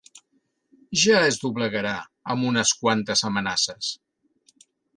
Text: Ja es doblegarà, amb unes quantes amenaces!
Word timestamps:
Ja 1.01 1.19
es 1.25 1.37
doblegarà, 1.43 1.93
amb 2.35 2.49
unes 2.53 2.73
quantes 2.81 3.25
amenaces! 3.33 3.95